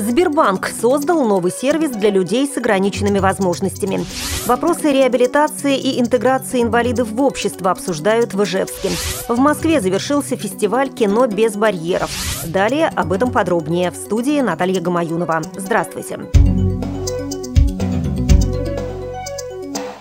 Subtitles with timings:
[0.00, 4.04] Сбербанк создал новый сервис для людей с ограниченными возможностями.
[4.46, 8.90] Вопросы реабилитации и интеграции инвалидов в общество обсуждают в Ижевске.
[9.28, 12.10] В Москве завершился фестиваль «Кино без барьеров».
[12.46, 15.42] Далее об этом подробнее в студии Наталья Гамаюнова.
[15.56, 16.18] Здравствуйте.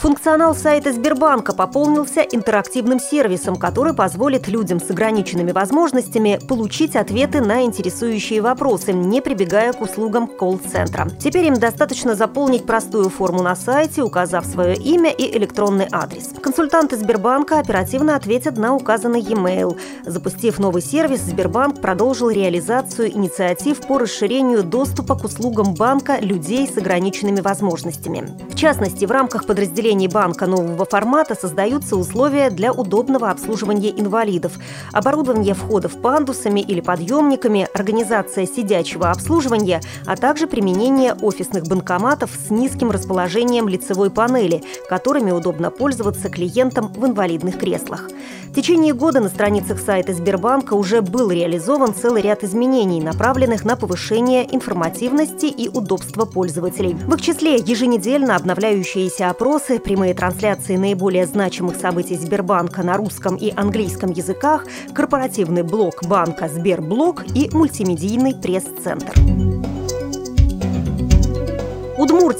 [0.00, 7.64] Функционал сайта Сбербанка пополнился интерактивным сервисом, который позволит людям с ограниченными возможностями получить ответы на
[7.64, 11.10] интересующие вопросы, не прибегая к услугам колл-центра.
[11.22, 16.30] Теперь им достаточно заполнить простую форму на сайте, указав свое имя и электронный адрес.
[16.42, 19.78] Консультанты Сбербанка оперативно ответят на указанный e-mail.
[20.06, 26.78] Запустив новый сервис, Сбербанк продолжил реализацию инициатив по расширению доступа к услугам банка людей с
[26.78, 28.30] ограниченными возможностями.
[28.48, 34.52] В частности, в рамках подразделения подразделений банка нового формата создаются условия для удобного обслуживания инвалидов,
[34.92, 42.92] оборудование входов пандусами или подъемниками, организация сидячего обслуживания, а также применение офисных банкоматов с низким
[42.92, 48.08] расположением лицевой панели, которыми удобно пользоваться клиентам в инвалидных креслах.
[48.50, 53.76] В течение года на страницах сайта Сбербанка уже был реализован целый ряд изменений, направленных на
[53.76, 56.94] повышение информативности и удобства пользователей.
[56.94, 63.52] В их числе еженедельно обновляющиеся опросы, прямые трансляции наиболее значимых событий Сбербанка на русском и
[63.54, 69.79] английском языках, корпоративный блог банка «Сберблог» и мультимедийный пресс-центр.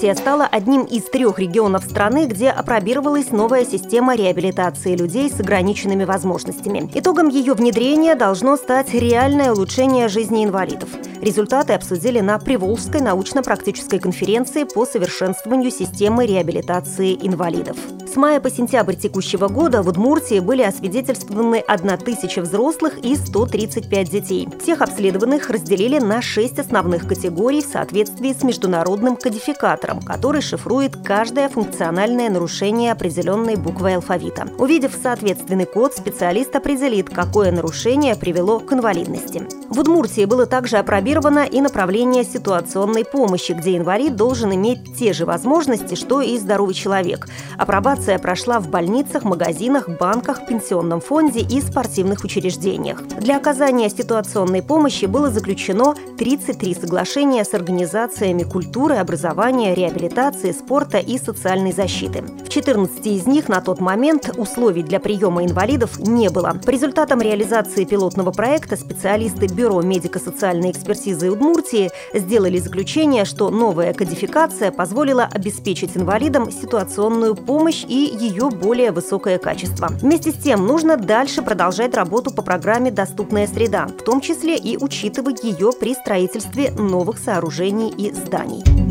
[0.00, 6.04] Удмуртия стала одним из трех регионов страны, где опробировалась новая система реабилитации людей с ограниченными
[6.04, 6.90] возможностями.
[6.94, 10.88] Итогом ее внедрения должно стать реальное улучшение жизни инвалидов.
[11.20, 17.76] Результаты обсудили на Приволжской научно-практической конференции по совершенствованию системы реабилитации инвалидов.
[18.10, 24.48] С мая по сентябрь текущего года в Удмуртии были освидетельствованы 1000 взрослых и 135 детей.
[24.60, 31.48] Всех обследованных разделили на шесть основных категорий в соответствии с международным кодификатором, который шифрует каждое
[31.48, 34.48] функциональное нарушение определенной буквы алфавита.
[34.58, 39.42] Увидев соответственный код, специалист определит, какое нарушение привело к инвалидности.
[39.68, 45.26] В Удмуртии было также опробировано и направление ситуационной помощи, где инвалид должен иметь те же
[45.26, 47.28] возможности, что и здоровый человек.
[47.56, 53.02] Апробация прошла в больницах, магазинах, банках, пенсионном фонде и спортивных учреждениях.
[53.20, 61.18] Для оказания ситуационной помощи было заключено 33 соглашения с организациями культуры, образования, реабилитации, спорта и
[61.18, 62.22] социальной защиты.
[62.22, 66.56] В 14 из них на тот момент условий для приема инвалидов не было.
[66.64, 74.70] По результатам реализации пилотного проекта специалисты Бюро медико-социальной экспертизы Удмуртии сделали заключение, что новая кодификация
[74.70, 79.88] позволила обеспечить инвалидам ситуационную помощь и ее более высокое качество.
[80.00, 84.76] Вместе с тем нужно дальше продолжать работу по программе «Доступная среда», в том числе и
[84.76, 88.89] учитывать ее при строительстве новых сооружений и зданий.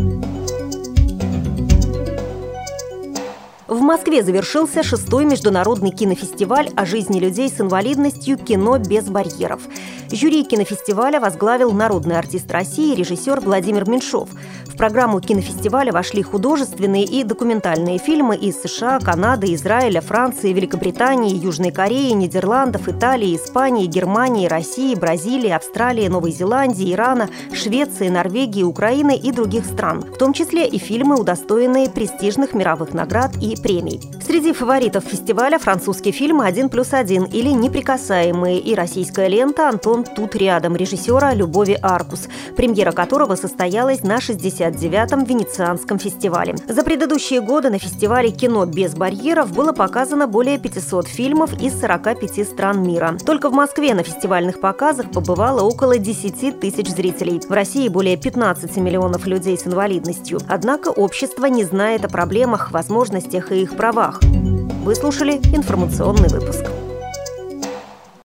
[3.70, 9.62] В Москве завершился шестой международный кинофестиваль о жизни людей с инвалидностью «Кино без барьеров».
[10.12, 14.30] Жюри кинофестиваля возглавил народный артист России режиссер Владимир Меньшов.
[14.66, 21.72] В программу кинофестиваля вошли художественные и документальные фильмы из США, Канады, Израиля, Франции, Великобритании, Южной
[21.72, 29.32] Кореи, Нидерландов, Италии, Испании, Германии, России, Бразилии, Австралии, Новой Зеландии, Ирана, Швеции, Норвегии, Украины и
[29.32, 34.02] других стран, в том числе и фильмы, удостоенные престижных мировых наград и премий.
[34.26, 40.36] Среди фаворитов фестиваля французский фильм «Один плюс один» или «Неприкасаемые» и российская лента «Антон тут
[40.36, 46.56] рядом» режиссера Любови Аркус, премьера которого состоялась на 69-м Венецианском фестивале.
[46.68, 52.48] За предыдущие годы на фестивале «Кино без барьеров» было показано более 500 фильмов из 45
[52.48, 53.18] стран мира.
[53.26, 57.42] Только в Москве на фестивальных показах побывало около 10 тысяч зрителей.
[57.48, 60.40] В России более 15 миллионов людей с инвалидностью.
[60.48, 64.22] Однако общество не знает о проблемах, возможностях и их правах.
[64.22, 66.66] Вы слушали информационный выпуск.